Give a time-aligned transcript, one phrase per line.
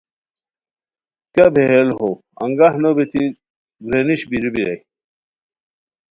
[1.33, 2.11] کیہ بیہیل ہوؤ
[2.43, 3.23] انگاہ نو بیتی
[3.85, 4.77] گرانیش بیرو بیرائے